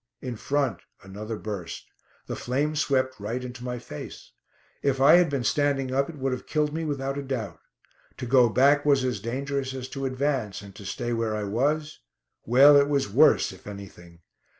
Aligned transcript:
In 0.19 0.35
front, 0.35 0.79
another 1.03 1.37
burst; 1.37 1.85
the 2.25 2.35
flames 2.35 2.79
swept 2.79 3.19
right 3.19 3.43
into 3.43 3.63
my 3.63 3.77
face. 3.77 4.31
If 4.81 4.99
I 4.99 5.17
had 5.17 5.29
been 5.29 5.43
standing 5.43 5.93
up 5.93 6.09
it 6.09 6.17
would 6.17 6.31
have 6.31 6.47
killed 6.47 6.73
me 6.73 6.83
without 6.85 7.19
a 7.19 7.21
doubt. 7.21 7.59
To 8.17 8.25
go 8.25 8.49
back 8.49 8.83
was 8.83 9.03
as 9.03 9.19
dangerous 9.19 9.75
as 9.75 9.87
to 9.89 10.07
advance, 10.07 10.63
and 10.63 10.73
to 10.73 10.85
stay 10.85 11.13
where 11.13 11.35
I 11.35 11.43
was 11.43 11.99
well, 12.47 12.77
it 12.77 12.89
was 12.89 13.11
worse, 13.13 13.51
if 13.51 13.67
anything. 13.67 14.21